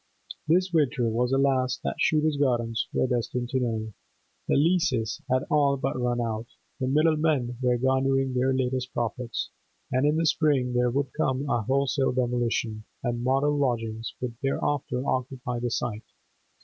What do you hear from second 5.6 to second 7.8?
but run out; the middlemen were